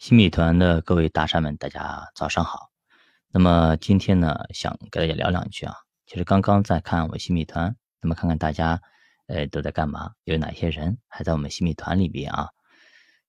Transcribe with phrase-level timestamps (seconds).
[0.00, 2.70] 新米团的各位大山们，大家早上好。
[3.28, 5.74] 那么今天呢，想跟大家聊两句啊。
[6.06, 8.80] 其实刚刚在看我新米团，那么看看大家，
[9.26, 10.12] 呃，都在干嘛？
[10.24, 12.48] 有哪些人还在我们新米团里边啊？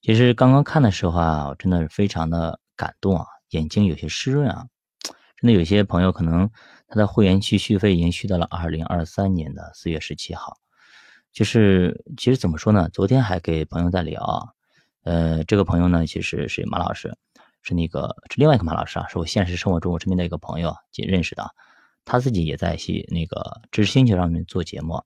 [0.02, 4.68] 其实刚刚看的时候啊，我真的是非常的感动啊，眼睛有些湿润啊。
[5.36, 6.50] 真的有些朋友可能
[6.88, 10.56] 他的会员期续费已经续到了二零二三年的四月十七号。
[11.34, 12.88] 就是其实怎么说呢？
[12.88, 14.56] 昨天还给朋友在聊。
[15.04, 17.18] 呃，这个朋友呢，其实是马老师，
[17.64, 21.50] 是那个是另外一个马老师啊，是我现实生活中我身边的一个朋友认识的，
[22.06, 25.04] 他自己也在去那个知识星球上面做节目，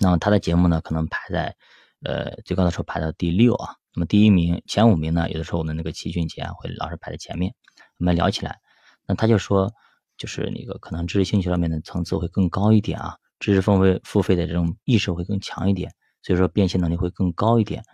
[0.00, 1.54] 那么他的节目呢，可能排在
[2.02, 7.54] 呃最高的时候排到第六啊，那么第一名前五名呢，有的时候我们那个齐俊杰会老是排在前面，
[7.98, 8.58] 我们聊起来，
[9.06, 9.70] 那他就说，
[10.16, 17.84] 就是那个可能知识星球上面的层次会更高一点啊，知识付费付费的这种意识会更强一点，所以说变现能力会更高一点。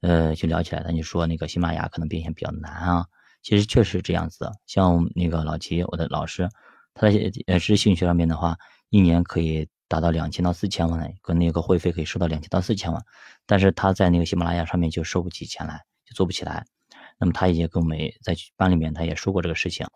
[0.00, 3.06] 呃，就聊起来，他就说那个喜马拉雅可能变现比较难啊。
[3.42, 6.48] 其实确实这样子的，像那个老齐，我的老师，
[6.92, 8.56] 他在呃知识兴趣上面的话，
[8.90, 13.02] 一年可以达到两千到四千万，跟那个会费可以收到两千到四千万，
[13.46, 16.66] 但是他在那个喜马拉雅上面就收不起钱来，就做不起来。
[17.18, 19.86] 那么他也跟我们在班里面他也说过这个事情。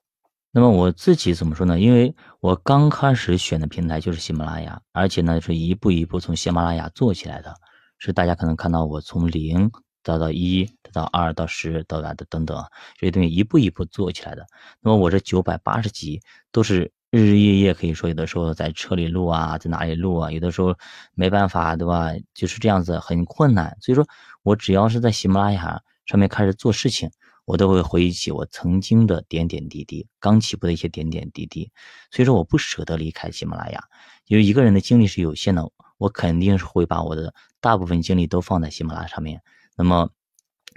[0.51, 1.79] 那么我自己怎么说呢？
[1.79, 7.55] 因为我刚开始选的平台就是喜马拉雅，而且呢是一步一步从喜马拉雅做起来的，
[7.99, 9.71] 是大家可能看到我从零。
[10.05, 12.65] 到到一，到二，到十，到达的等等，
[12.97, 14.47] 这些东西一步一步做起来的。
[14.81, 16.21] 那么我这九百八十集
[16.53, 20.77] 都是日日夜夜，可以说有的时候在车里录啊，在哪里录啊，有的时候
[21.15, 22.13] 没办法，对吧？
[22.35, 23.77] 就是这样子很困难。
[23.81, 24.07] 所以说
[24.43, 27.11] 我只要是在喜马拉雅上面开始做事情，
[27.47, 31.71] 我都会回忆起我曾经的点点滴滴，刚起步的一些点点滴滴。
[32.11, 33.83] 所以说我不舍得离开喜马拉雅，
[34.27, 39.41] 因为一个人的精力是有限的，我肯定是会把我的大部分精力都放在喜马拉雅上面。
[39.77, 40.11] 那么，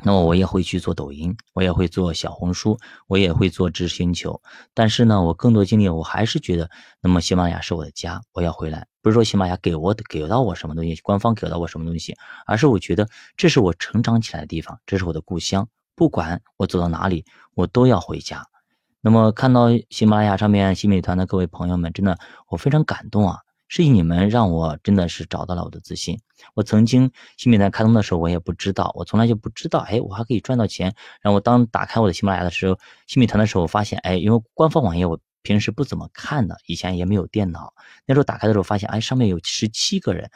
[0.04, 4.42] 那么我也会去做抖音，我也会做小红书，我也会做知识星球。
[4.74, 6.70] 但是呢，我更多精力，我还是觉得，
[7.02, 8.88] 那么喜马拉雅是我的家，我要回来。
[9.02, 15.68] 不是说喜马拉雅给我给到我什么东西，官方给到我什么东西，而是我觉得这是我成长起来的地方，这是我的故乡。
[15.96, 18.46] 不管我走到哪里，我都要回家。
[19.02, 23.40] 那么看到喜马拉雅上面新美团的各位朋友们，真的我非常感动啊。
[23.68, 26.20] 是你们让我真的是找到了我的自信。
[26.54, 30.94] 我曾经新米团开通的时候，我也不知道，我从来就不知道，哎，我还可以赚到钱。
[31.22, 37.74] 然后我当打开我的喜马拉雅的时候，新米团的时候，我发现，哎，因为官方网页我平时不怎么看的，以前也没有电脑，
[38.06, 40.30] 那时候打开的时候发现，哎，上面有十七个人，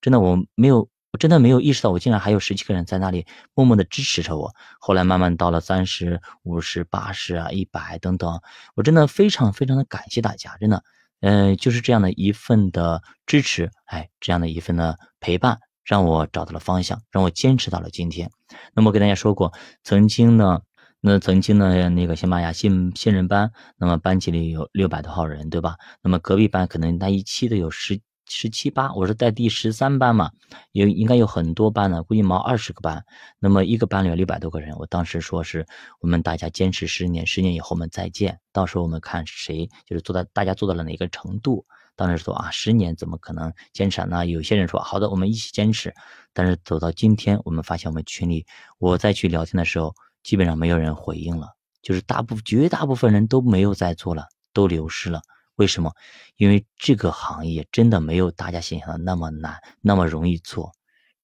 [0.00, 4.54] 真的我没有，我真的没有意识到，我竟然还有十七个人在那里默默的支持着我。
[4.78, 8.40] 后来慢慢到了三十五十、八十啊、一百等等，
[8.76, 10.84] 我真的非常非常的感谢大家，真的。
[11.20, 18.30] 嗯，就是这样的一份的支持，哎，这样的一份的陪伴，让我找到了方向，让我坚持到了今天。
[18.74, 19.52] 那么，跟大家说过，
[19.82, 20.60] 曾经呢，
[21.00, 25.76] 那曾经呢，那个喜马拉雅新新人班，那么班级里有六百多号人，对吧？
[26.02, 28.00] 那么隔壁班可能那一期都有十。
[28.28, 30.30] 十七八，我是在第十三班嘛，
[30.72, 33.04] 有应该有很多班呢，估计毛二十个班，
[33.38, 34.76] 那么一个班里有六百多个人。
[34.76, 35.66] 我当时说是
[36.00, 41.64] 我们大家坚持十年，十年以后我们再见，到时候我们看谁就是做到大家做到了哪个程度。
[41.96, 44.26] 当时说啊，十年怎么可能坚持呢？
[44.26, 45.92] 有些人说好的，我们一起坚持。
[46.32, 48.46] 但是走到今天，我们发现我们群里，
[48.78, 51.48] 我再去聊天的时候，基本上没有人回应了，
[51.82, 55.22] 就是大部绝大部分人都没有在做了，都流失了。
[55.58, 55.92] 为什么？
[56.36, 60.72] 因为这个行业真的没有大家想象的那么难，那么容易做，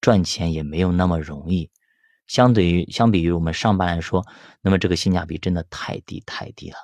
[0.01, 1.71] 赚钱也没有那么容易。
[2.27, 4.25] 相对于相比于我们上班来说，
[4.61, 6.75] 那么这个性价比真的太低太低了。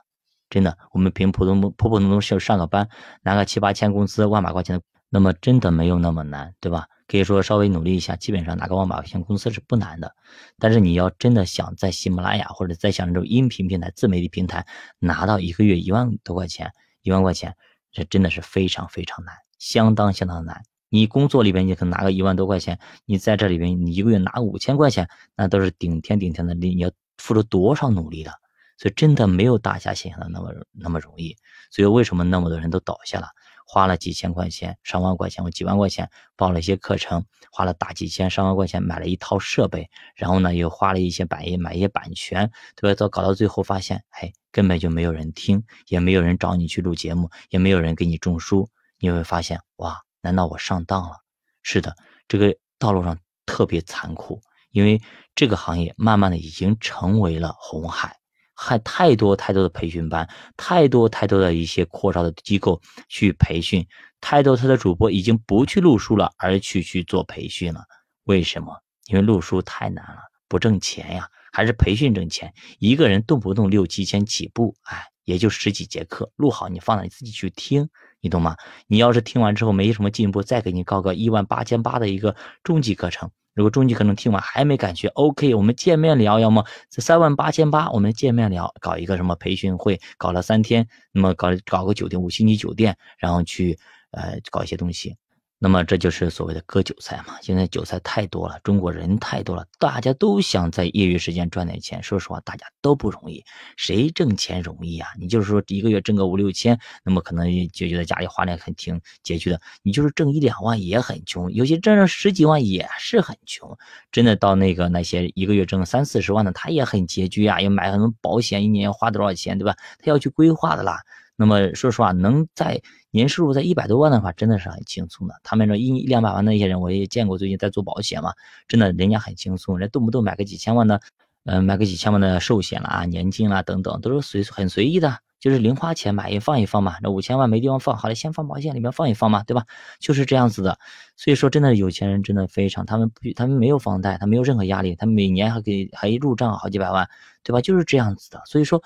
[0.50, 2.88] 真的，我们凭普通普普通通上上个班，
[3.22, 6.88] 拿个七八千工资，万把块钱的，那么真的没有那么难，对吧？
[7.08, 10.16] 可以说稍微努力一下，基本上拿个万把块钱工资是不难的。
[10.58, 14.66] 但是你要真的想在喜马拉雅或者在像这种音频平台、自媒体平台
[15.00, 16.72] 拿到一个月一万多块钱。
[17.02, 17.56] 一万块钱，
[17.92, 20.64] 这真的是非常非常难，相当相当难。
[20.90, 26.54] 你工作里边你可能拿个一万多块钱，你在这里边你一个月拿五千块钱，那都是顶天顶天的。
[26.54, 28.32] 你你要付出多少努力的？
[28.78, 31.36] 所以真的没有大家想象的那么那么容易。
[31.70, 33.28] 所以为什么那么多人都倒下了？
[33.66, 42.96] 花了几千块钱、上万块钱或几万块钱报了一些课程，花了大几千、上万块钱买了一套设备，然后呢又花了一些版买一些版权，对吧？
[42.98, 48.70] 到搞到最后发现，哎，根本就没有人听，也没有人找你去录节目，也没有人给你种书，
[49.00, 51.18] 你会发现，哇，难道我上当了？
[51.64, 51.96] 是的，
[52.28, 54.42] 这个道路上特别残酷，
[54.72, 55.02] 因为
[55.36, 58.21] 这个行业慢慢的已经成为了红海。
[58.64, 62.80] 还太多太多的培训班，太多太多的一些扩招的机构
[63.10, 63.88] 去培训，
[64.22, 67.84] 太多他的主播已经不去录书了，而去去做培训了。
[68.26, 68.78] 为什么？
[69.08, 71.28] 因为录书太难了，不挣钱呀。
[71.52, 72.54] 还是培训挣钱。
[72.78, 77.90] 一个人动不动六七千起步，哎，也就十几节课，录好你放那，你自己去听，
[78.22, 78.56] 你懂吗？
[78.88, 83.32] 你要是听完之后没什么进步，再给你搞个一万八千八的一个中级课程。
[83.54, 93.78] 如果中级课程听完还没感觉，OK，我们见面聊，要么这三万八千八，我们见面聊，搞一个什么培训会，搞了三天，那么搞搞个酒店五星级酒店，然后去
[94.12, 95.18] 呃搞一些东西。
[95.64, 97.36] 那么这就是所谓的割韭菜嘛？
[97.40, 102.02] 现在韭菜太多了，中国人太多了，大家都想在业余时间赚点钱。
[102.02, 103.46] 说实话，大家都不容易，
[103.78, 105.08] 谁挣钱容易啊？
[105.20, 109.62] 你就是说一个月挣个五六千，那么可能就觉得家里花的很挺拮据的。
[109.84, 113.78] 你就是挣一两万也很穷，有些挣上十几万也是很穷。
[114.12, 119.76] 真的到那个那些一个月挣三四十万的，他也很拮据啊，要买很多保险，一年要花多少钱，对吧？
[120.00, 121.02] 他要去规划的啦。
[121.36, 122.82] 那么说实话，能在
[123.12, 125.36] 年收入在一百多万的话，真的是很轻松的。
[125.44, 128.34] 他们说一两百万的一些人，我也见过，最近在做保险嘛，
[128.68, 131.02] 真的人家很轻松，人动不动买个几千万的，
[131.44, 136.96] 嗯，买个几千万的寿险啦、年金啦等等，都是随很随意的，就是零花钱买一放一放嘛。
[137.02, 139.66] 那五千万没地方放，好了，先放保险里面放一放嘛，对吧？
[140.00, 140.80] 就是这样子的。
[141.18, 147.10] 所以说，真的有钱人真的非常，他们不，他们没有房贷，他没有任何压力，他每年还给还入账好几百万，
[147.44, 147.60] 对吧？
[147.60, 148.42] 就是这样子的。
[148.46, 148.82] 所以说。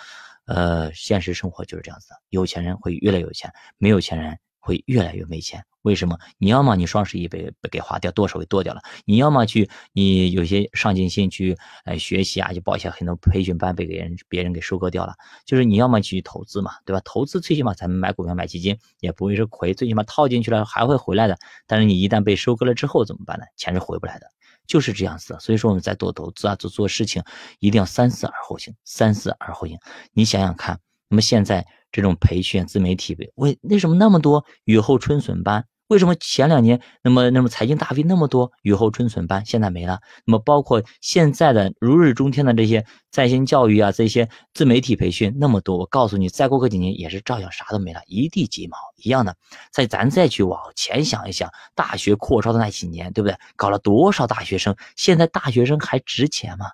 [0.46, 5.64] 呃，现实生活就是这样子的，有钱人会越来越有钱，没有钱人会越来越没钱。
[5.82, 6.18] 为什么？
[6.40, 15.14] 你要么你双十一被被给花掉，剁手给剁掉了；你要么去你有些上进心去呃学习啊，就报一些很多培训班被别人别人给收割掉了。
[15.46, 17.00] 就是你要么去投资嘛，对吧？
[17.06, 21.38] 投资最起码咱们买股票买基金也不会是亏，最起码套进去了还会回来的。
[21.68, 23.46] 但是你一旦被收割了之后怎么办呢？
[23.58, 24.26] 钱是回不来的。
[24.68, 27.24] 就是这样子，所以说我们在做投资啊，做做事情，
[27.60, 29.78] 一定要三思而后行，三思而后行。
[30.14, 35.66] 你想想看，那么现在这种培训自媒体，为为什么那么多雨后春笋般？
[35.88, 40.00] 为什么前两年那么那么财经大 V 那么多雨后春笋班现在没了？
[40.26, 49.36] 那么包括现在的如日中天的这些在线教育啊，这些自媒体培训那么多，我告诉你，再过个几年也是照样啥都没了，一地鸡毛一样的。
[49.72, 53.38] 再咱再去往前想一想，大学扩招的那几年，对不对？
[53.56, 54.76] 搞了多少大学生？
[54.96, 56.66] 现在大学生还值钱吗？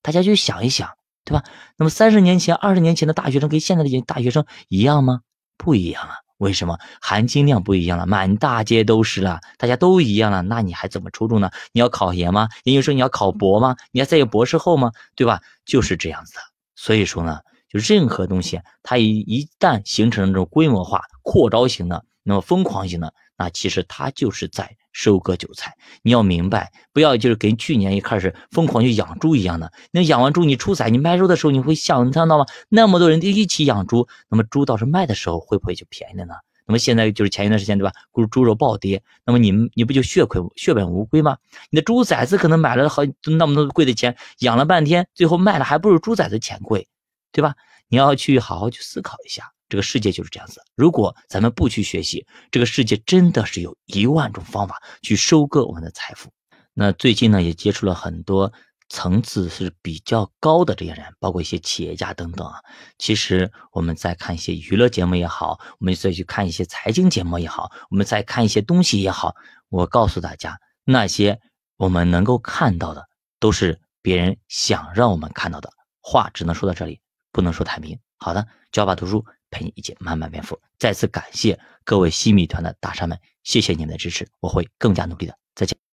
[0.00, 0.88] 大家去想一想，
[1.24, 1.42] 对吧？
[1.76, 5.22] 那么三十年前、二十年前的大学生跟现在的大学生一样吗？
[5.56, 6.14] 不一样啊。
[6.40, 8.06] 为什么含金量不一样了？
[8.06, 11.50] 满大街都是了，大家都一样了，那你还怎么出众呢？
[11.72, 12.48] 你要考研吗？
[12.64, 13.76] 研究生你要考博吗？
[13.92, 14.90] 你要再有博士后吗？
[15.14, 15.42] 对吧？
[15.66, 16.40] 就是这样子的。
[16.74, 25.74] 所以说呢，就任何东西，它一一旦形成这种规模化、扩招型的，那么疯狂型的，那其实它就是在收割韭菜。
[26.02, 29.72] 你要明白，不要就是跟去年一开始疯狂去养猪一样的。
[29.90, 32.46] 那养完猪你出崽，你卖肉的时候你会想你看到吗？
[32.68, 36.34] 那么多人一起养猪，那么猪倒是卖的时候会不会就便宜了呢？
[36.66, 37.92] 那么现在就是前一段时间对吧？
[38.12, 41.36] 猪猪肉暴跌，那么你们你不就血亏血本无归吗？
[41.70, 46.86] 你的猪崽子可能买了好那么多贵的钱，养了半天，最后卖了还不如猪崽子钱贵，
[47.32, 47.54] 对吧？
[47.88, 49.50] 你要去好好去思考一下。
[49.70, 50.60] 这个世界就是这样子。
[50.74, 56.30] 如果咱们不去学习，这个世界真的是有一万种方法去收割我们的财富。
[56.74, 58.52] 那最近呢，也接触了很多
[58.88, 62.60] 层次是比较高的这些人，包括一些企业家等等啊。
[62.98, 69.34] 其实我们在看一些娱乐节目也好，我们再去看一些财经节目也好，我们再看一些东西也好，
[69.68, 71.40] 我告诉大家，那些
[71.76, 73.06] 我们能够看到的，
[73.38, 75.70] 都是别人想让我们看到的。
[76.00, 77.00] 话只能说到这里，
[77.30, 77.98] 不能说太明。
[78.16, 79.24] 好的，教爸读书。
[79.50, 80.60] 陪你一起慢慢变富。
[80.78, 85.36] 再次感谢各位西米团的大沙们，谢谢你们的支持，我会更加努力的。
[85.54, 85.79] 再见。